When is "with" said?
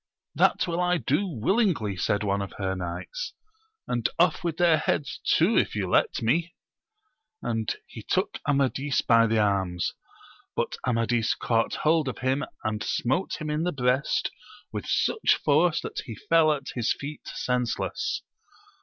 4.43-4.55, 14.71-14.87